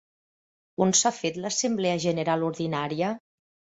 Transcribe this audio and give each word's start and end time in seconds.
On 0.85 0.93
s'ha 1.01 1.11
fet 1.19 1.37
l'assemblea 1.43 1.99
general 2.07 2.47
ordinària? 2.51 3.13